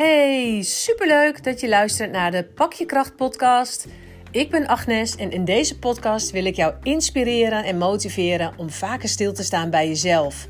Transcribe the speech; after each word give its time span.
Hey, 0.00 0.62
superleuk 0.62 1.44
dat 1.44 1.60
je 1.60 1.68
luistert 1.68 2.10
naar 2.10 2.30
de 2.30 2.44
Pak 2.44 2.72
je 2.72 2.86
Kracht 2.86 3.16
podcast. 3.16 3.86
Ik 4.30 4.50
ben 4.50 4.66
Agnes 4.66 5.16
en 5.16 5.30
in 5.30 5.44
deze 5.44 5.78
podcast 5.78 6.30
wil 6.30 6.44
ik 6.44 6.54
jou 6.54 6.74
inspireren 6.82 7.64
en 7.64 7.78
motiveren 7.78 8.52
om 8.56 8.70
vaker 8.70 9.08
stil 9.08 9.32
te 9.32 9.42
staan 9.42 9.70
bij 9.70 9.88
jezelf. 9.88 10.48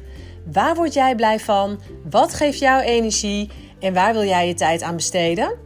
Waar 0.52 0.74
word 0.74 0.95
jij 0.95 1.14
blij 1.14 1.41
van? 1.41 1.80
Wat 2.10 2.34
geeft 2.34 2.59
jou 2.59 2.82
energie? 2.82 3.50
En 3.80 3.95
waar 3.95 4.12
wil 4.12 4.24
jij 4.24 4.46
je 4.46 4.55
tijd 4.55 4.82
aan 4.82 4.96
besteden? 4.96 5.56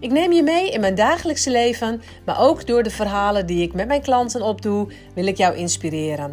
Ik 0.00 0.12
neem 0.12 0.32
je 0.32 0.42
mee 0.42 0.70
in 0.70 0.80
mijn 0.80 0.94
dagelijkse 0.94 1.50
leven, 1.50 2.02
maar 2.24 2.40
ook 2.40 2.66
door 2.66 2.82
de 2.82 2.90
verhalen 2.90 3.46
die 3.46 3.62
ik 3.62 3.72
met 3.72 3.86
mijn 3.86 4.02
klanten 4.02 4.42
opdoe, 4.42 4.88
wil 5.14 5.26
ik 5.26 5.36
jou 5.36 5.56
inspireren. 5.56 6.32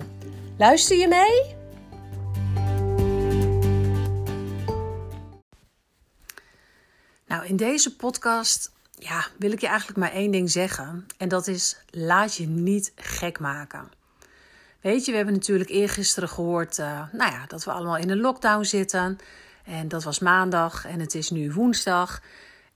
Luister 0.57 0.97
je 0.97 1.07
mee? 1.07 1.61
In 7.51 7.57
deze 7.57 7.96
podcast 7.96 8.71
ja, 8.97 9.25
wil 9.37 9.51
ik 9.51 9.61
je 9.61 9.68
eigenlijk 9.68 10.00
maar 10.00 10.11
één 10.11 10.32
ding 10.32 10.51
zeggen. 10.51 11.05
En 11.18 11.29
dat 11.29 11.47
is: 11.47 11.78
laat 11.89 12.36
je 12.36 12.47
niet 12.47 12.92
gek 12.96 13.39
maken. 13.39 13.92
Weet 14.82 15.05
je, 15.05 15.11
we 15.11 15.18
hebben 15.18 15.36
natuurlijk 15.36 15.69
eergisteren 15.69 16.29
gehoord 16.29 16.78
uh, 16.78 17.01
nou 17.11 17.32
ja, 17.32 17.45
dat 17.47 17.64
we 17.64 17.71
allemaal 17.71 17.97
in 17.97 18.09
een 18.09 18.19
lockdown 18.19 18.64
zitten. 18.64 19.18
En 19.65 19.87
dat 19.87 20.04
was 20.04 20.19
maandag 20.19 20.86
en 20.86 21.00
het 21.00 21.15
is 21.15 21.29
nu 21.29 21.51
woensdag. 21.51 22.21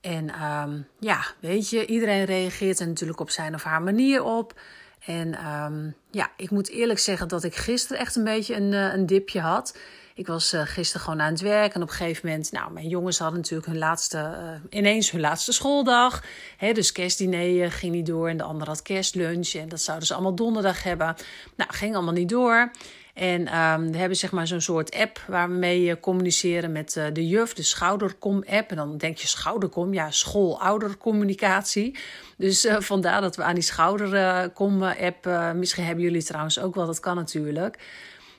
En 0.00 0.42
um, 0.44 0.86
ja, 0.98 1.26
weet 1.40 1.70
je, 1.70 1.86
iedereen 1.86 2.24
reageert 2.24 2.80
er 2.80 2.86
natuurlijk 2.86 3.20
op 3.20 3.30
zijn 3.30 3.54
of 3.54 3.62
haar 3.62 3.82
manier 3.82 4.22
op. 4.22 4.60
En 5.06 5.46
um, 5.46 5.94
ja, 6.10 6.30
ik 6.36 6.50
moet 6.50 6.68
eerlijk 6.68 6.98
zeggen 6.98 7.28
dat 7.28 7.44
ik 7.44 7.54
gisteren 7.54 7.98
echt 7.98 8.16
een 8.16 8.24
beetje 8.24 8.54
een, 8.54 8.72
uh, 8.72 8.92
een 8.92 9.06
dipje 9.06 9.40
had. 9.40 9.76
Ik 10.16 10.26
was 10.26 10.54
uh, 10.54 10.60
gisteren 10.64 11.02
gewoon 11.02 11.20
aan 11.20 11.32
het 11.32 11.40
werk 11.40 11.74
en 11.74 11.82
op 11.82 11.88
een 11.88 11.94
gegeven 11.94 12.28
moment, 12.28 12.52
nou, 12.52 12.72
mijn 12.72 12.88
jongens 12.88 13.18
hadden 13.18 13.40
natuurlijk 13.40 13.68
hun 13.68 13.78
laatste, 13.78 14.16
uh, 14.18 14.78
ineens 14.78 15.10
hun 15.10 15.20
laatste 15.20 15.52
schooldag. 15.52 16.22
Hè, 16.56 16.72
dus 16.72 16.92
kerstdiner 16.92 17.72
ging 17.72 17.92
niet 17.92 18.06
door 18.06 18.28
en 18.28 18.36
de 18.36 18.42
ander 18.42 18.66
had 18.66 18.82
kerstlunch 18.82 19.54
en 19.54 19.68
dat 19.68 19.80
zouden 19.80 20.06
ze 20.06 20.14
allemaal 20.14 20.34
donderdag 20.34 20.82
hebben. 20.82 21.16
Nou, 21.56 21.72
ging 21.72 21.94
allemaal 21.94 22.12
niet 22.12 22.28
door. 22.28 22.70
En 23.14 23.58
um, 23.58 23.92
we 23.92 23.98
hebben 23.98 24.16
zeg 24.16 24.32
maar 24.32 24.46
zo'n 24.46 24.60
soort 24.60 24.94
app 24.94 25.20
waar 25.26 25.48
we 25.48 25.54
mee 25.54 26.00
communiceren 26.00 26.72
met 26.72 27.00
de 27.12 27.28
juf, 27.28 27.54
de 27.54 27.62
Schoudercom-app. 27.62 28.70
En 28.70 28.76
dan 28.76 28.96
denk 28.98 29.18
je 29.18 29.26
Schoudercom, 29.26 29.94
ja, 29.94 30.10
school-oudercommunicatie. 30.10 31.98
Dus 32.36 32.66
vandaar 32.78 33.20
dat 33.20 33.36
we 33.36 33.42
aan 33.42 33.54
die 33.54 33.62
Schoudercom-app, 33.62 35.26
uh, 35.26 35.52
misschien 35.52 35.84
hebben 35.84 36.04
jullie 36.04 36.24
trouwens 36.24 36.58
ook 36.58 36.74
wel, 36.74 36.86
dat 36.86 37.00
kan 37.00 37.16
natuurlijk. 37.16 37.78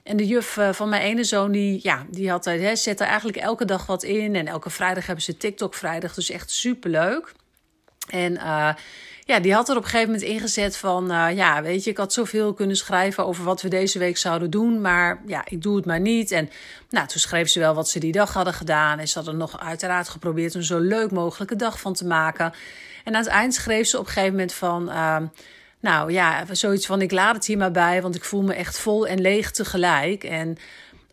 En 0.08 0.18
de 0.18 0.28
juf 0.28 0.58
van 0.72 0.90
mijn 0.90 1.02
ene 1.02 1.24
zoon, 1.24 1.52
die, 1.52 1.80
ja, 1.84 2.06
die 2.10 2.30
had, 2.30 2.46
hè, 2.46 2.76
zet 2.76 3.00
er 3.00 3.08
eigenlijk 3.08 3.38
elke 3.38 3.66
dag 3.66 3.86
wat 3.86 4.04
in. 4.04 4.36
En 4.36 4.48
elke 4.48 4.70
vrijdag 4.70 5.06
hebben 5.06 5.24
ze 5.24 5.38
TikTok-vrijdag, 5.38 6.14
dus 6.14 6.30
echt 6.30 6.52
superleuk. 6.52 7.34
En 8.10 8.34
uh, 8.34 8.74
ja, 9.26 9.40
die 9.40 9.54
had 9.54 9.70
er 9.70 9.76
op 9.76 9.84
een 9.84 9.90
gegeven 9.90 10.12
moment 10.12 10.30
ingezet 10.30 10.78
van... 10.78 11.06
Ja, 11.36 11.62
weet 11.62 11.84
je, 11.84 11.90
ik 11.90 11.98
had 11.98 12.14
zoveel 12.14 12.54
kunnen 12.54 12.76
schrijven 12.76 13.26
over 13.26 13.44
wat 13.44 13.62
we 13.62 13.68
deze 13.70 14.00
week 14.00 14.18
zouden 14.18 14.50
doen... 14.50 14.82
maar 14.82 15.22
ja, 15.26 15.42
ik 15.46 15.62
doe 15.62 15.76
het 15.76 15.86
maar 15.86 16.00
niet. 16.00 16.32
En 16.32 16.50
nou, 16.90 17.08
toen 17.08 17.20
schreef 17.20 17.50
ze 17.50 17.60
wel 17.60 17.74
wat 17.74 17.90
ze 17.90 18.00
die 18.00 18.12
dag 18.12 18.34
hadden 18.34 18.54
gedaan... 18.54 19.00
en 19.00 19.08
ze 19.08 19.18
hadden 19.18 19.38
nog 19.38 19.60
uiteraard 19.60 20.10
geprobeerd 20.10 20.56
om 20.56 20.62
zo 20.62 20.80
leuk 20.80 21.12
mogelijke 21.12 21.56
dag 21.56 21.80
van 21.80 21.94
te 21.94 22.06
maken. 22.06 22.54
En 23.04 23.16
aan 23.16 23.22
het 23.22 23.32
eind 23.32 23.54
schreef 23.54 23.88
ze 23.88 24.00
op 24.00 24.06
een 24.06 24.12
gegeven 24.12 24.32
moment 24.32 24.54
van... 24.54 24.90
nou 25.88 26.12
ja, 26.12 26.46
zoiets 26.52 26.86
van 26.86 27.02
ik 27.02 27.12
laat 27.12 27.36
het 27.36 27.46
hier 27.46 27.58
maar 27.58 27.72
bij, 27.72 28.02
want 28.02 28.16
ik 28.16 28.24
voel 28.24 28.42
me 28.42 28.54
echt 28.54 28.80
vol 28.80 29.08
en 29.08 29.22
leeg 29.22 29.52
tegelijk. 29.52 30.24
En, 30.24 30.58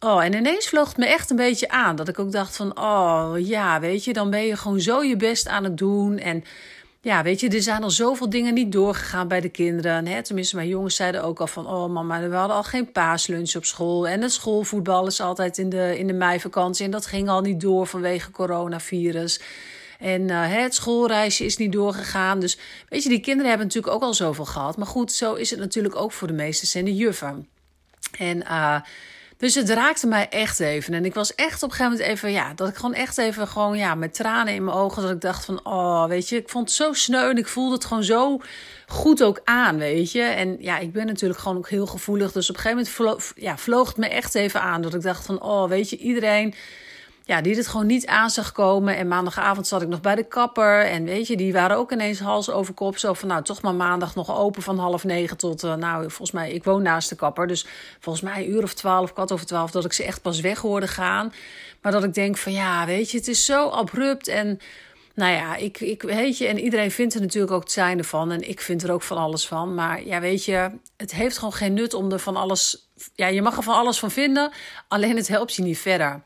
oh, 0.01 0.25
en 0.25 0.35
ineens 0.35 0.69
vloog 0.69 0.89
het 0.89 0.97
me 0.97 1.07
echt 1.07 1.31
een 1.31 1.37
beetje 1.37 1.69
aan. 1.69 1.97
Dat 1.97 2.09
ik 2.09 2.19
ook 2.19 2.33
dacht 2.33 2.57
van, 2.57 2.79
oh 2.79 3.33
ja, 3.37 3.81
weet 3.81 4.05
je, 4.05 4.13
dan 4.13 4.31
ben 4.31 4.47
je 4.47 4.57
gewoon 4.57 4.81
zo 4.81 5.03
je 5.03 5.17
best 5.17 5.49
aan 5.49 5.65
het 5.65 5.79
doen. 5.79 6.19
En 6.19 6.45
ja, 7.01 7.23
weet 7.23 7.41
je, 7.41 7.49
er 7.49 7.63
zijn 7.63 7.83
al 7.83 7.91
zoveel 7.91 8.31
dingen 8.31 8.55
niet 8.55 8.73
doorgegaan 8.73 9.29
bij 9.29 9.41
de 9.41 9.49
kinderen. 9.49 10.07
Hè? 10.07 10.23
Tenminste, 10.23 10.57
mijn 10.57 10.69
jongens 10.69 10.97
zeiden 10.97 11.23
ook 11.23 11.41
al 11.41 11.47
van... 11.47 11.67
oh 11.67 11.91
mama, 11.91 12.29
we 12.29 12.35
hadden 12.35 12.57
al 12.57 12.63
geen 12.63 12.93
paaslunch 12.93 13.57
op 13.57 13.65
school. 13.65 14.09
En 14.09 14.23
het 14.23 14.33
schoolvoetbal 14.33 15.07
is 15.07 15.21
altijd 15.21 15.59
in 15.59 15.69
de, 15.69 15.99
in 15.99 16.07
de 16.07 16.13
meivakantie. 16.13 16.85
En 16.85 16.91
dat 16.91 17.07
ging 17.07 17.29
al 17.29 17.41
niet 17.41 17.61
door 17.61 17.87
vanwege 17.87 18.31
coronavirus. 18.31 19.41
En 20.05 20.21
uh, 20.21 20.53
het 20.53 20.75
schoolreisje 20.75 21.45
is 21.45 21.57
niet 21.57 21.73
doorgegaan. 21.73 22.41
Dus 22.41 22.59
weet 22.89 23.03
je, 23.03 23.09
die 23.09 23.21
kinderen 23.21 23.49
hebben 23.49 23.67
natuurlijk 23.67 23.95
ook 23.95 24.03
al 24.03 24.15
zoveel 24.15 24.45
gehad. 24.45 24.77
Maar 24.77 24.87
goed, 24.87 25.13
zo 25.13 25.35
is 25.35 25.51
het 25.51 25.59
natuurlijk 25.59 25.97
ook 25.97 26.13
voor 26.13 26.29
de 26.29 26.35
meesters 26.35 26.75
en 26.75 26.85
de 26.85 26.95
juffen. 26.95 27.49
En... 28.19 28.37
Uh, 28.43 28.81
dus 29.37 29.55
het 29.55 29.71
raakte 29.71 30.07
mij 30.07 30.29
echt 30.29 30.61
even. 30.61 30.95
En 30.95 31.05
ik 31.05 31.15
was 31.15 31.35
echt 31.35 31.63
op 31.63 31.71
een 31.71 31.77
gegeven 31.77 31.99
moment 31.99 32.11
even, 32.11 32.33
ja, 32.33 32.55
dat 32.55 32.69
ik 32.69 32.75
gewoon 32.75 32.95
echt 32.95 33.19
even, 33.19 33.49
gewoon, 33.49 33.77
ja, 33.77 33.95
met 33.95 34.15
tranen 34.15 34.55
in 34.55 34.65
mijn 34.65 34.77
ogen, 34.77 35.03
dat 35.03 35.11
ik 35.11 35.21
dacht 35.21 35.45
van, 35.45 35.61
oh, 35.65 36.07
weet 36.07 36.29
je, 36.29 36.37
ik 36.37 36.49
vond 36.49 36.69
het 36.69 36.77
zo 36.77 36.93
sneu 36.93 37.31
en 37.31 37.37
ik 37.37 37.47
voelde 37.47 37.75
het 37.75 37.85
gewoon 37.85 38.05
zo 38.05 38.41
goed 38.87 39.23
ook 39.23 39.41
aan, 39.45 39.79
weet 39.79 40.13
je. 40.13 40.23
En 40.23 40.57
ja, 40.61 40.79
ik 40.79 40.93
ben 40.93 41.07
natuurlijk 41.07 41.41
gewoon 41.41 41.57
ook 41.57 41.69
heel 41.69 41.87
gevoelig. 41.87 42.33
Dus 42.33 42.51
op 42.51 42.57
een 42.57 42.63
gegeven 42.63 42.89
moment 42.97 43.33
ja, 43.37 43.57
vloog 43.57 43.89
het 43.89 43.97
me 43.97 44.09
echt 44.09 44.35
even 44.35 44.61
aan, 44.61 44.83
dat 44.83 44.95
ik 44.95 45.03
dacht 45.03 45.27
van, 45.27 45.43
oh, 45.43 45.69
weet 45.69 45.91
je, 45.91 45.97
iedereen 45.97 46.55
ja, 47.27 47.41
die 47.41 47.57
het 47.57 47.67
gewoon 47.67 47.87
niet 47.87 48.07
aan 48.07 48.31
zag 48.31 48.53
komen. 48.53 48.97
En 48.97 49.09
maandagavond 49.09 49.67
zat 49.67 49.83
ik 49.83 49.89
nog 49.89 50.01
bij 50.01 50.15
de 50.15 50.25
kapper. 50.25 50.87
En 50.87 51.05
weet 51.05 51.27
je, 51.27 51.37
die 51.37 51.53
waren 51.53 51.77
ook 51.77 51.93
ineens 51.93 52.21
hals 52.21 52.51
over 52.51 52.75
kop. 52.75 52.99
Zo 52.99 53.13
van, 53.13 53.29
nou, 53.29 53.43
toch 53.43 53.63
maar 53.63 53.75
maandag 53.75 54.15
nog 54.15 54.39
open 54.39 54.63
van 54.63 54.79
half 54.79 55.05
negen 55.05 55.37
tot, 55.37 55.65
uh, 55.65 55.75
nou, 55.75 56.01
volgens 56.01 56.31
mij, 56.31 56.53
ik 56.53 56.65
woon 56.65 56.83
naast 56.83 57.09
de 57.09 57.17
kapper. 57.17 57.47
Dus 57.47 57.67
volgens 58.01 58.25
mij 58.25 58.45
een 58.45 58.51
uur 58.51 58.63
of 58.63 58.75
twaalf, 58.75 59.13
kwart 59.13 59.33
over 59.33 59.47
twaalf, 59.47 59.71
dat 59.71 59.85
ik 59.85 59.93
ze 59.93 60.05
echt 60.05 60.23
pas 60.23 60.41
weg 60.41 60.59
hoorde 60.59 60.89
gaan. 60.89 61.33
Maar 61.83 61.93
dat 61.93 62.05
ik 62.05 62.15
denk 62.15 62.37
van, 62.37 62.53
ja, 62.53 62.87
weet 62.87 63.11
je, 63.11 63.19
het 63.19 63.29
is 63.29 63.45
zo 63.45 63.69
abrupt 63.69 64.29
en... 64.29 64.61
Nou 65.15 65.33
ja, 65.33 65.57
ik, 65.57 65.81
ik 65.81 66.03
weet 66.03 66.39
je, 66.39 66.47
en 66.47 66.59
iedereen 66.59 66.91
vindt 66.91 67.15
er 67.15 67.21
natuurlijk 67.21 67.53
ook 67.53 67.63
het 67.63 67.73
zijnde 67.73 68.05
van. 68.05 68.31
En 68.31 68.49
ik 68.49 68.61
vind 68.61 68.83
er 68.83 68.93
ook 68.93 69.03
van 69.03 69.17
alles 69.17 69.47
van. 69.47 69.75
Maar 69.75 70.07
ja, 70.07 70.21
weet 70.21 70.45
je, 70.45 70.71
het 70.97 71.13
heeft 71.13 71.39
gewoon 71.39 71.53
geen 71.53 71.75
nut 71.75 71.95
om 71.95 72.13
er 72.13 72.19
van 72.19 72.37
alles. 72.37 72.89
Ja, 73.15 73.27
je 73.27 73.43
mag 73.43 73.57
er 73.57 73.63
van 73.63 73.75
alles 73.75 73.99
van 73.99 74.11
vinden. 74.11 74.51
Alleen 74.89 75.17
het 75.17 75.29
helpt 75.29 75.55
je 75.55 75.63
niet 75.63 75.79
verder. 75.79 76.23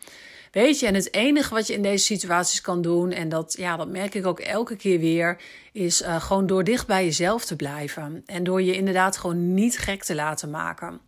Weet 0.53 0.81
je, 0.81 0.87
en 0.87 0.95
het 0.95 1.15
enige 1.15 1.55
wat 1.55 1.67
je 1.67 1.73
in 1.73 1.83
deze 1.83 2.05
situaties 2.05 2.61
kan 2.61 2.83
doen, 2.83 3.11
en 3.13 3.29
dat, 3.29 3.55
ja, 3.59 3.77
dat 3.77 3.89
merk 3.89 4.15
ik 4.15 4.27
ook 4.27 4.41
elke 4.41 4.77
keer 4.77 4.99
weer, 4.99 5.41
is 5.73 6.03
uh, 6.03 6.21
gewoon 6.21 6.47
door 6.47 6.65
dicht 6.65 6.87
bij 6.87 7.05
jezelf 7.05 7.45
te 7.45 7.57
blijven. 7.57 8.23
En 8.27 8.45
door 8.45 8.63
je 8.63 8.75
inderdaad 8.75 9.17
gewoon 9.17 9.55
niet 9.55 9.79
gek 9.79 10.05
te 10.05 10.15
laten 10.15 10.51
maken. 10.51 11.01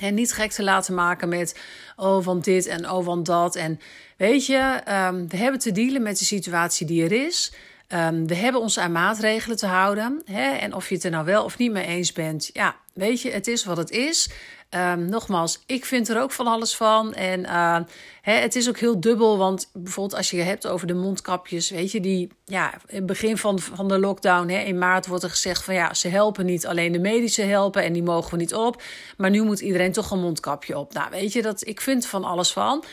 En 0.00 0.14
niet 0.14 0.32
gek 0.32 0.50
te 0.50 0.62
laten 0.62 0.94
maken 0.94 1.28
met, 1.28 1.60
oh, 1.96 2.22
van 2.22 2.40
dit 2.40 2.66
en 2.66 2.90
oh, 2.90 3.04
van 3.04 3.22
dat. 3.22 3.56
En 3.56 3.80
weet 4.16 4.46
je, 4.46 4.80
um, 4.88 5.28
we 5.28 5.36
hebben 5.36 5.60
te 5.60 5.72
dealen 5.72 6.02
met 6.02 6.18
de 6.18 6.24
situatie 6.24 6.86
die 6.86 7.04
er 7.04 7.26
is. 7.26 7.52
Um, 7.92 8.26
we 8.26 8.34
hebben 8.34 8.60
ons 8.60 8.78
aan 8.78 8.92
maatregelen 8.92 9.56
te 9.56 9.66
houden. 9.66 10.22
Hè? 10.24 10.50
En 10.50 10.74
of 10.74 10.88
je 10.88 10.94
het 10.94 11.04
er 11.04 11.10
nou 11.10 11.24
wel 11.24 11.44
of 11.44 11.58
niet 11.58 11.72
mee 11.72 11.86
eens 11.86 12.12
bent, 12.12 12.50
ja, 12.52 12.76
weet 12.94 13.22
je, 13.22 13.30
het 13.30 13.46
is 13.46 13.64
wat 13.64 13.76
het 13.76 13.90
is. 13.90 14.30
Um, 14.76 15.08
nogmaals, 15.08 15.62
ik 15.66 15.84
vind 15.84 16.08
er 16.08 16.20
ook 16.20 16.32
van 16.32 16.46
alles 16.46 16.76
van. 16.76 17.14
En 17.14 17.40
uh, 17.40 17.78
hè, 18.20 18.32
het 18.32 18.56
is 18.56 18.68
ook 18.68 18.78
heel 18.78 19.00
dubbel, 19.00 19.38
want 19.38 19.70
bijvoorbeeld 19.72 20.16
als 20.16 20.30
je 20.30 20.36
het 20.36 20.46
hebt 20.46 20.66
over 20.66 20.86
de 20.86 20.94
mondkapjes, 20.94 21.70
weet 21.70 21.92
je, 21.92 22.00
die, 22.00 22.28
ja, 22.44 22.72
in 22.86 22.96
het 22.96 23.06
begin 23.06 23.38
van, 23.38 23.58
van 23.58 23.88
de 23.88 23.98
lockdown, 23.98 24.48
hè, 24.48 24.58
in 24.58 24.78
maart 24.78 25.06
wordt 25.06 25.24
er 25.24 25.30
gezegd 25.30 25.64
van 25.64 25.74
ja, 25.74 25.94
ze 25.94 26.08
helpen 26.08 26.46
niet, 26.46 26.66
alleen 26.66 26.92
de 26.92 26.98
medische 26.98 27.42
helpen 27.42 27.82
en 27.82 27.92
die 27.92 28.02
mogen 28.02 28.30
we 28.30 28.36
niet 28.36 28.54
op. 28.54 28.82
Maar 29.16 29.30
nu 29.30 29.42
moet 29.42 29.60
iedereen 29.60 29.92
toch 29.92 30.10
een 30.10 30.20
mondkapje 30.20 30.78
op. 30.78 30.92
Nou, 30.92 31.10
weet 31.10 31.32
je, 31.32 31.42
dat, 31.42 31.66
ik 31.66 31.80
vind 31.80 32.06
van 32.06 32.24
alles 32.24 32.52
van. 32.52 32.84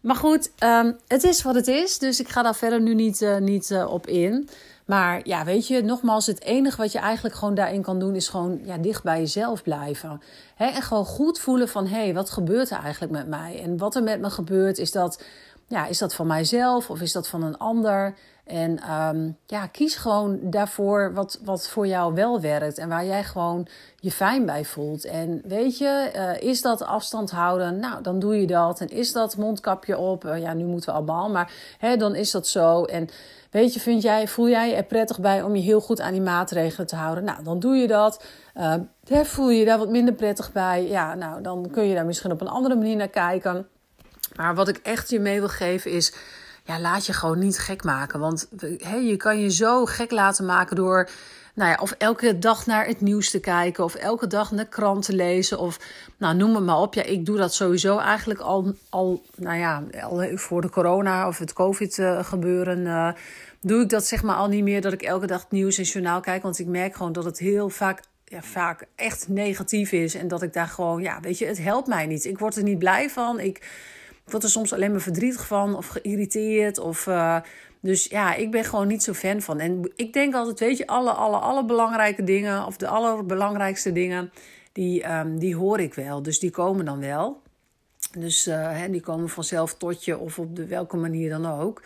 Maar 0.00 0.16
goed, 0.16 0.50
um, 0.64 0.96
het 1.06 1.24
is 1.24 1.42
wat 1.42 1.54
het 1.54 1.66
is, 1.66 1.98
dus 1.98 2.20
ik 2.20 2.28
ga 2.28 2.42
daar 2.42 2.56
verder 2.56 2.80
nu 2.80 2.94
niet, 2.94 3.20
uh, 3.20 3.36
niet 3.36 3.70
uh, 3.70 3.92
op 3.92 4.06
in. 4.06 4.48
Maar 4.88 5.20
ja, 5.22 5.44
weet 5.44 5.66
je, 5.66 5.82
nogmaals, 5.82 6.26
het 6.26 6.42
enige 6.42 6.76
wat 6.76 6.92
je 6.92 6.98
eigenlijk 6.98 7.34
gewoon 7.34 7.54
daarin 7.54 7.82
kan 7.82 7.98
doen, 7.98 8.14
is 8.14 8.28
gewoon 8.28 8.60
ja, 8.64 8.78
dicht 8.78 9.02
bij 9.02 9.18
jezelf 9.18 9.62
blijven. 9.62 10.20
He, 10.54 10.66
en 10.66 10.82
gewoon 10.82 11.04
goed 11.04 11.38
voelen 11.38 11.68
van, 11.68 11.86
hé, 11.86 12.02
hey, 12.02 12.14
wat 12.14 12.30
gebeurt 12.30 12.70
er 12.70 12.78
eigenlijk 12.78 13.12
met 13.12 13.28
mij? 13.28 13.62
En 13.62 13.76
wat 13.76 13.94
er 13.94 14.02
met 14.02 14.20
me 14.20 14.30
gebeurt, 14.30 14.78
is 14.78 14.92
dat, 14.92 15.22
ja, 15.68 15.86
is 15.86 15.98
dat 15.98 16.14
van 16.14 16.26
mijzelf 16.26 16.90
of 16.90 17.00
is 17.00 17.12
dat 17.12 17.28
van 17.28 17.42
een 17.42 17.58
ander? 17.58 18.14
En 18.48 18.92
um, 18.92 19.36
ja, 19.46 19.66
kies 19.66 19.96
gewoon 19.96 20.38
daarvoor 20.42 21.14
wat, 21.14 21.38
wat 21.44 21.68
voor 21.68 21.86
jou 21.86 22.14
wel 22.14 22.40
werkt 22.40 22.78
en 22.78 22.88
waar 22.88 23.06
jij 23.06 23.24
gewoon 23.24 23.66
je 23.96 24.10
fijn 24.10 24.46
bij 24.46 24.64
voelt. 24.64 25.04
En 25.04 25.42
weet 25.44 25.78
je, 25.78 26.10
uh, 26.16 26.48
is 26.48 26.62
dat 26.62 26.82
afstand 26.82 27.30
houden? 27.30 27.78
Nou, 27.78 28.02
dan 28.02 28.18
doe 28.18 28.40
je 28.40 28.46
dat. 28.46 28.80
En 28.80 28.88
is 28.88 29.12
dat 29.12 29.36
mondkapje 29.36 29.98
op? 29.98 30.24
Uh, 30.24 30.40
ja, 30.40 30.52
nu 30.52 30.64
moeten 30.64 30.88
we 30.88 30.96
allemaal, 30.96 31.30
maar 31.30 31.52
hè, 31.78 31.96
dan 31.96 32.14
is 32.14 32.30
dat 32.30 32.46
zo. 32.46 32.84
En 32.84 33.08
weet 33.50 33.74
je, 33.74 33.80
vind 33.80 34.02
jij, 34.02 34.28
voel 34.28 34.48
jij 34.48 34.76
er 34.76 34.84
prettig 34.84 35.20
bij 35.20 35.42
om 35.42 35.56
je 35.56 35.62
heel 35.62 35.80
goed 35.80 36.00
aan 36.00 36.12
die 36.12 36.20
maatregelen 36.20 36.86
te 36.86 36.96
houden? 36.96 37.24
Nou, 37.24 37.44
dan 37.44 37.58
doe 37.58 37.76
je 37.76 37.86
dat. 37.86 38.24
Uh, 38.54 38.74
voel 39.22 39.50
je 39.50 39.64
daar 39.64 39.78
wat 39.78 39.90
minder 39.90 40.14
prettig 40.14 40.52
bij? 40.52 40.88
Ja, 40.88 41.14
nou, 41.14 41.42
dan 41.42 41.70
kun 41.70 41.84
je 41.84 41.94
daar 41.94 42.06
misschien 42.06 42.32
op 42.32 42.40
een 42.40 42.48
andere 42.48 42.74
manier 42.76 42.96
naar 42.96 43.08
kijken. 43.08 43.66
Maar 44.36 44.54
wat 44.54 44.68
ik 44.68 44.76
echt 44.76 45.10
je 45.10 45.20
mee 45.20 45.38
wil 45.38 45.48
geven 45.48 45.90
is 45.90 46.12
ja, 46.64 46.80
laat 46.80 47.06
je 47.06 47.12
gewoon 47.12 47.38
niet 47.38 47.58
gek 47.58 47.84
maken. 47.84 48.20
Want 48.20 48.48
he, 48.78 48.96
je 48.96 49.16
kan 49.16 49.40
je 49.40 49.50
zo 49.50 49.84
gek 49.84 50.10
laten 50.10 50.44
maken 50.44 50.76
door 50.76 51.08
nou 51.58 51.70
ja, 51.70 51.78
of 51.80 51.90
elke 51.90 52.38
dag 52.38 52.66
naar 52.66 52.86
het 52.86 53.00
nieuws 53.00 53.30
te 53.30 53.40
kijken, 53.40 53.84
of 53.84 53.94
elke 53.94 54.26
dag 54.26 54.50
naar 54.52 54.66
kranten 54.66 55.14
lezen, 55.14 55.58
of 55.58 55.78
nou, 56.16 56.36
noem 56.36 56.54
het 56.54 56.64
maar 56.64 56.78
op. 56.78 56.94
Ja, 56.94 57.02
ik 57.02 57.26
doe 57.26 57.36
dat 57.36 57.54
sowieso 57.54 57.98
eigenlijk 57.98 58.40
al, 58.40 58.74
al 58.88 59.22
nou 59.36 59.58
ja, 59.58 59.82
al 60.00 60.36
voor 60.36 60.60
de 60.60 60.70
corona 60.70 61.28
of 61.28 61.38
het 61.38 61.52
COVID-gebeuren. 61.52 62.78
Uh, 62.78 63.10
doe 63.60 63.82
ik 63.82 63.88
dat 63.88 64.06
zeg 64.06 64.22
maar 64.22 64.36
al 64.36 64.48
niet 64.48 64.62
meer 64.62 64.80
dat 64.80 64.92
ik 64.92 65.02
elke 65.02 65.26
dag 65.26 65.40
het 65.40 65.50
nieuws 65.50 65.78
en 65.78 65.84
journaal 65.84 66.20
kijk. 66.20 66.42
Want 66.42 66.58
ik 66.58 66.66
merk 66.66 66.96
gewoon 66.96 67.12
dat 67.12 67.24
het 67.24 67.38
heel 67.38 67.68
vaak, 67.68 68.02
ja, 68.24 68.42
vaak 68.42 68.86
echt 68.94 69.28
negatief 69.28 69.92
is. 69.92 70.14
En 70.14 70.28
dat 70.28 70.42
ik 70.42 70.52
daar 70.52 70.68
gewoon, 70.68 71.02
ja, 71.02 71.20
weet 71.20 71.38
je, 71.38 71.46
het 71.46 71.58
helpt 71.58 71.88
mij 71.88 72.06
niet. 72.06 72.24
Ik 72.24 72.38
word 72.38 72.56
er 72.56 72.62
niet 72.62 72.78
blij 72.78 73.10
van. 73.10 73.40
Ik 73.40 73.60
word 74.30 74.42
er 74.42 74.50
soms 74.50 74.72
alleen 74.72 74.90
maar 74.90 75.00
verdrietig 75.00 75.46
van 75.46 75.76
of 75.76 75.86
geïrriteerd. 75.86 76.78
Of, 76.78 77.06
uh, 77.06 77.36
dus 77.80 78.04
ja, 78.04 78.34
ik 78.34 78.50
ben 78.50 78.64
gewoon 78.64 78.86
niet 78.86 79.02
zo 79.02 79.12
fan 79.12 79.40
van. 79.40 79.60
En 79.60 79.92
ik 79.96 80.12
denk 80.12 80.34
altijd, 80.34 80.58
weet 80.58 80.76
je, 80.76 80.86
alle, 80.86 81.10
alle, 81.10 81.36
alle 81.36 81.64
belangrijke 81.64 82.24
dingen, 82.24 82.66
of 82.66 82.76
de 82.76 82.88
allerbelangrijkste 82.88 83.92
dingen, 83.92 84.32
die, 84.72 85.12
um, 85.12 85.38
die 85.38 85.56
hoor 85.56 85.80
ik 85.80 85.94
wel. 85.94 86.22
Dus 86.22 86.38
die 86.38 86.50
komen 86.50 86.84
dan 86.84 87.00
wel. 87.00 87.42
Dus 88.18 88.46
uh, 88.46 88.78
hè, 88.78 88.90
die 88.90 89.00
komen 89.00 89.28
vanzelf 89.28 89.74
tot 89.74 90.04
je, 90.04 90.18
of 90.18 90.38
op 90.38 90.56
de 90.56 90.66
welke 90.66 90.96
manier 90.96 91.30
dan 91.30 91.46
ook. 91.46 91.82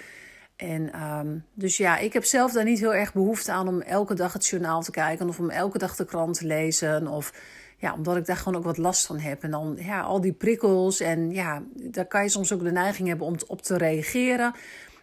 En 0.57 1.03
um, 1.03 1.45
dus 1.55 1.77
ja, 1.77 1.99
ik 1.99 2.13
heb 2.13 2.25
zelf 2.25 2.53
daar 2.53 2.65
niet 2.65 2.79
heel 2.79 2.95
erg 2.95 3.13
behoefte 3.13 3.53
aan 3.53 3.69
om 3.69 3.81
elke 3.81 4.15
dag 4.15 4.33
het 4.33 4.47
journaal 4.47 4.83
te 4.83 4.91
kijken 4.91 5.29
of 5.29 5.39
om 5.39 5.51
elke 5.51 5.79
dag 5.79 5.97
de 5.97 6.05
krant 6.05 6.39
te 6.39 6.47
lezen. 6.47 7.07
Of 7.07 7.33
ja, 7.83 7.95
omdat 7.95 8.17
ik 8.17 8.27
daar 8.27 8.37
gewoon 8.37 8.59
ook 8.59 8.65
wat 8.65 8.79
last 8.79 9.07
van 9.07 9.19
heb. 9.19 9.43
En 9.43 9.51
dan 9.51 9.77
ja, 9.81 10.01
al 10.01 10.21
die 10.21 10.33
prikkels. 10.33 11.01
En 11.01 11.31
ja, 11.31 11.63
daar 11.75 12.07
kan 12.07 12.23
je 12.23 12.29
soms 12.29 12.53
ook 12.53 12.63
de 12.63 12.73
neiging 12.73 13.09
hebben 13.09 13.27
om 13.27 13.37
op 13.47 13.63
te 13.63 13.77
reageren. 13.77 14.55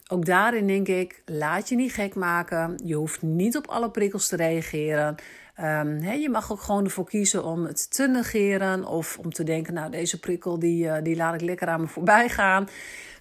Ook 0.08 0.26
daarin 0.26 0.68
denk 0.68 0.88
ik, 0.88 1.22
laat 1.26 1.70
je 1.70 1.76
niet 1.76 1.94
gek 1.94 2.16
maken. 2.16 2.80
Je 2.84 2.96
hoeft 2.96 3.22
niet 3.22 3.58
op 3.58 3.68
alle 3.68 3.92
prikkels 3.92 4.28
te 4.28 4.36
reageren. 4.36 5.16
Um, 5.62 6.04
je 6.04 6.30
mag 6.30 6.52
ook 6.52 6.62
gewoon 6.62 6.84
ervoor 6.84 7.06
kiezen 7.06 7.44
om 7.44 7.66
het 7.66 7.92
te 7.92 8.08
negeren. 8.08 8.86
Of 8.86 9.18
om 9.18 9.32
te 9.32 9.44
denken, 9.44 9.74
nou 9.74 9.92
deze 9.92 10.20
prikkel 10.20 10.60
die, 10.60 10.86
uh, 10.86 10.96
die 11.04 11.16
laat 11.16 11.34
ik 11.34 11.42
lekker 11.42 11.68
aan 11.68 11.82
me 11.82 11.88
voorbij 11.88 12.30
gaan. 12.30 12.68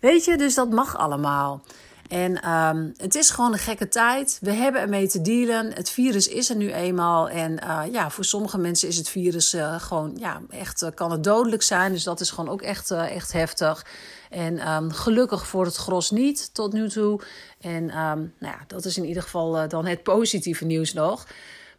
Weet 0.01 0.25
je, 0.25 0.37
dus 0.37 0.55
dat 0.55 0.71
mag 0.71 0.97
allemaal. 0.97 1.63
En 2.09 2.51
um, 2.51 2.93
het 2.97 3.15
is 3.15 3.31
gewoon 3.31 3.53
een 3.53 3.59
gekke 3.59 3.89
tijd. 3.89 4.39
We 4.41 4.53
hebben 4.53 4.81
ermee 4.81 5.09
te 5.09 5.21
dealen. 5.21 5.73
Het 5.73 5.91
virus 5.91 6.29
is 6.29 6.51
er 6.51 6.57
nu 6.57 6.73
eenmaal. 6.73 7.29
En 7.29 7.61
uh, 7.65 7.83
ja, 7.93 8.11
voor 8.11 8.25
sommige 8.25 8.59
mensen 8.59 8.89
is 8.89 8.97
het 8.97 9.09
virus 9.09 9.55
uh, 9.55 9.81
gewoon, 9.81 10.17
ja, 10.19 10.41
echt 10.51 10.83
uh, 10.83 10.89
kan 10.95 11.11
het 11.11 11.25
dodelijk 11.25 11.63
zijn. 11.63 11.93
Dus 11.93 12.03
dat 12.03 12.21
is 12.21 12.31
gewoon 12.31 12.51
ook 12.51 12.63
echt, 12.63 12.91
echt 12.91 13.33
heftig. 13.33 13.87
En 14.31 14.73
um, 14.73 14.93
gelukkig 14.93 15.47
voor 15.47 15.65
het 15.65 15.77
gros 15.77 16.11
niet 16.11 16.55
tot 16.55 16.73
nu 16.73 16.89
toe. 16.89 17.21
En 17.61 17.83
um, 17.83 18.35
nou 18.39 18.55
ja, 18.55 18.59
dat 18.67 18.85
is 18.85 18.97
in 18.97 19.05
ieder 19.05 19.23
geval 19.23 19.69
dan 19.69 19.87
het 19.87 20.03
positieve 20.03 20.65
nieuws 20.65 20.93
nog. 20.93 21.27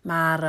Maar 0.01 0.39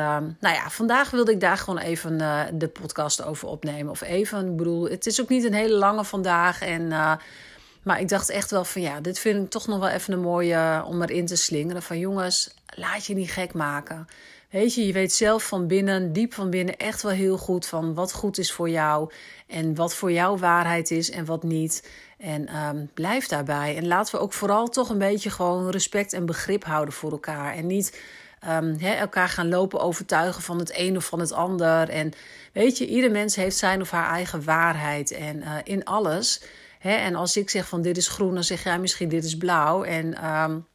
nou 0.41 0.55
ja, 0.55 0.71
vandaag 0.71 1.11
wilde 1.11 1.33
ik 1.33 1.41
daar 1.41 1.57
gewoon 1.57 1.79
even 1.79 2.19
de 2.59 2.69
podcast 2.69 3.25
over 3.25 3.49
opnemen. 3.49 3.91
Of 3.91 4.01
even, 4.01 4.47
ik 4.47 4.57
bedoel, 4.57 4.89
het 4.89 5.07
is 5.07 5.21
ook 5.21 5.29
niet 5.29 5.45
een 5.45 5.55
hele 5.55 5.75
lange 5.75 6.05
vandaag. 6.05 6.63
En 6.63 6.93
maar 7.83 8.01
ik 8.01 8.09
dacht 8.09 8.31
echt 8.31 8.51
wel 8.51 8.65
van 8.65 8.83
ja, 8.83 9.01
dit 9.01 9.19
vind 9.19 9.45
ik 9.45 9.51
toch 9.51 9.67
nog 9.67 9.79
wel 9.79 9.89
even 9.89 10.13
een 10.13 10.21
mooie 10.21 10.55
eh, 10.55 10.85
om 10.89 11.03
erin 11.03 11.27
te 11.27 11.37
slingeren. 11.37 11.83
Van 11.83 11.99
jongens, 11.99 12.55
laat 12.75 13.07
je 13.07 13.15
niet 13.15 13.31
gek 13.31 13.53
maken. 13.53 14.07
Weet 14.51 14.75
je, 14.75 14.87
je 14.87 14.93
weet 14.93 15.13
zelf 15.13 15.47
van 15.47 15.67
binnen, 15.67 16.13
diep 16.13 16.35
van 16.35 16.51
binnen, 16.51 16.77
echt 16.77 17.03
wel 17.03 17.13
heel 17.13 17.39
goed 17.39 17.67
van 17.67 17.95
wat 17.95 18.13
goed 18.13 18.39
is 18.39 18.53
voor 18.53 18.71
jou. 18.71 19.11
En 19.47 19.75
wat 19.75 19.95
voor 19.95 20.13
jou 20.13 20.39
waarheid 20.39 20.91
is 20.91 21.11
en 21.11 21.25
wat 21.25 21.43
niet. 21.43 21.89
En 22.19 22.57
um, 22.57 22.91
blijf 22.95 23.27
daarbij. 23.27 23.77
En 23.77 23.87
laten 23.87 24.15
we 24.15 24.21
ook 24.21 24.33
vooral 24.33 24.69
toch 24.69 24.89
een 24.89 24.99
beetje 24.99 25.31
gewoon 25.31 25.71
respect 25.71 26.13
en 26.13 26.27
begrip 26.27 26.65
houden 26.65 26.95
voor 26.95 27.11
elkaar. 27.11 27.55
En 27.55 27.67
niet 27.67 27.99
he, 28.79 28.93
elkaar 28.93 29.29
gaan 29.29 29.49
lopen 29.49 29.81
overtuigen 29.81 30.43
van 30.43 30.59
het 30.59 30.73
een 30.77 30.97
of 30.97 31.05
van 31.05 31.21
het 31.21 31.33
ander. 31.33 31.89
En 31.89 32.13
weet 32.53 32.79
je, 32.79 32.87
ieder 32.87 33.11
mens 33.11 33.37
heeft 33.37 33.57
zijn 33.57 33.81
of 33.81 33.91
haar 33.91 34.11
eigen 34.11 34.45
waarheid. 34.45 35.11
En 35.11 35.37
uh, 35.37 35.55
in 35.65 35.85
alles. 35.85 36.43
Hè, 36.81 36.95
en 36.95 37.15
als 37.15 37.37
ik 37.37 37.51
zeg 37.51 37.69
van 37.69 37.83
dit 37.83 37.97
is 37.97 38.09
groen, 38.09 38.35
dan 38.35 38.45
zeg 38.45 38.65
jij 38.65 38.79
misschien 38.79 39.09
dit 39.09 39.25
is 39.25 39.37
blauw. 39.37 39.85
En 39.85 40.31
um, 40.31 40.67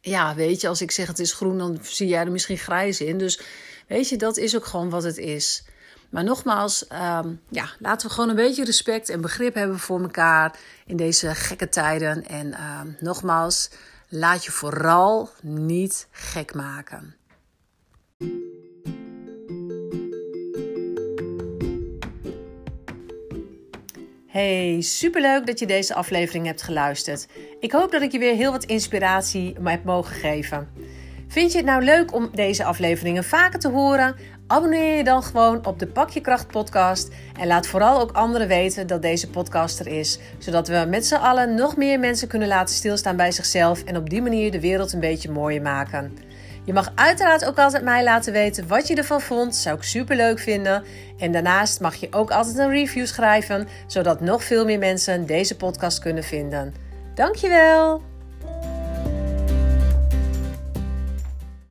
ja, 0.00 0.34
weet 0.34 0.60
je, 0.60 0.68
als 0.68 0.80
ik 0.80 0.90
zeg 0.90 1.06
het 1.06 1.18
is 1.18 1.32
groen, 1.32 1.58
dan 1.58 1.78
zie 1.82 2.08
jij 2.08 2.24
er 2.24 2.30
misschien 2.30 2.58
grijs 2.58 3.00
in. 3.00 3.18
Dus 3.18 3.40
weet 3.86 4.08
je, 4.08 4.16
dat 4.16 4.36
is 4.36 4.56
ook 4.56 4.66
gewoon 4.66 4.90
wat 4.90 5.02
het 5.02 5.16
is. 5.16 5.64
Maar 6.10 6.24
nogmaals, 6.24 6.86
um, 6.92 7.40
ja, 7.48 7.70
laten 7.78 8.08
we 8.08 8.14
gewoon 8.14 8.30
een 8.30 8.36
beetje 8.36 8.64
respect 8.64 9.08
en 9.08 9.20
begrip 9.20 9.54
hebben 9.54 9.78
voor 9.78 10.00
elkaar 10.00 10.58
in 10.86 10.96
deze 10.96 11.34
gekke 11.34 11.68
tijden. 11.68 12.26
En 12.26 12.62
um, 12.62 12.96
nogmaals, 13.00 13.70
laat 14.08 14.44
je 14.44 14.50
vooral 14.50 15.30
niet 15.42 16.06
gek 16.10 16.54
maken. 16.54 17.16
Hey, 24.38 24.80
superleuk 24.80 25.46
dat 25.46 25.58
je 25.58 25.66
deze 25.66 25.94
aflevering 25.94 26.46
hebt 26.46 26.62
geluisterd. 26.62 27.26
Ik 27.60 27.72
hoop 27.72 27.92
dat 27.92 28.02
ik 28.02 28.12
je 28.12 28.18
weer 28.18 28.34
heel 28.34 28.52
wat 28.52 28.64
inspiratie 28.64 29.56
heb 29.62 29.84
mogen 29.84 30.14
geven. 30.14 30.68
Vind 31.28 31.52
je 31.52 31.56
het 31.56 31.66
nou 31.66 31.84
leuk 31.84 32.14
om 32.14 32.30
deze 32.32 32.64
afleveringen 32.64 33.24
vaker 33.24 33.58
te 33.58 33.68
horen? 33.68 34.16
Abonneer 34.46 34.96
je 34.96 35.04
dan 35.04 35.22
gewoon 35.22 35.66
op 35.66 35.78
de 35.78 35.86
Pak 35.86 36.10
je 36.10 36.20
Kracht 36.20 36.46
podcast 36.46 37.08
en 37.40 37.46
laat 37.46 37.66
vooral 37.66 38.00
ook 38.00 38.12
anderen 38.12 38.48
weten 38.48 38.86
dat 38.86 39.02
deze 39.02 39.30
podcast 39.30 39.80
er 39.80 39.86
is, 39.86 40.18
zodat 40.38 40.68
we 40.68 40.86
met 40.88 41.06
z'n 41.06 41.14
allen 41.14 41.54
nog 41.54 41.76
meer 41.76 41.98
mensen 41.98 42.28
kunnen 42.28 42.48
laten 42.48 42.74
stilstaan 42.74 43.16
bij 43.16 43.32
zichzelf 43.32 43.82
en 43.84 43.96
op 43.96 44.10
die 44.10 44.22
manier 44.22 44.50
de 44.50 44.60
wereld 44.60 44.92
een 44.92 45.00
beetje 45.00 45.30
mooier 45.30 45.62
maken. 45.62 46.27
Je 46.68 46.74
mag 46.74 46.92
uiteraard 46.94 47.44
ook 47.44 47.58
altijd 47.58 47.82
mij 47.82 48.04
laten 48.04 48.32
weten 48.32 48.66
wat 48.66 48.86
je 48.86 48.94
ervan 48.94 49.20
vond. 49.20 49.56
Zou 49.56 49.76
ik 49.76 49.82
super 49.82 50.16
leuk 50.16 50.38
vinden. 50.38 50.84
En 51.18 51.32
daarnaast 51.32 51.80
mag 51.80 51.94
je 51.94 52.08
ook 52.10 52.30
altijd 52.30 52.58
een 52.58 52.70
review 52.70 53.06
schrijven, 53.06 53.68
zodat 53.86 54.20
nog 54.20 54.44
veel 54.44 54.64
meer 54.64 54.78
mensen 54.78 55.26
deze 55.26 55.56
podcast 55.56 55.98
kunnen 55.98 56.24
vinden. 56.24 56.74
Dankjewel! 57.14 58.02